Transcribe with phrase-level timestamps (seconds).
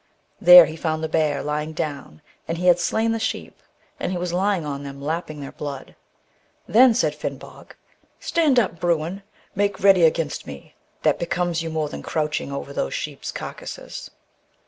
[0.41, 3.61] There he found the bear lying down, and he had slain the sheep,
[3.99, 5.95] and he was lying on them lapping their blood.
[6.67, 8.79] Then said Finnbog:* Stand up.
[8.79, 9.21] Bruin!
[9.53, 14.09] make ready against me; that becomes you more than crouching over those sheep's carcases.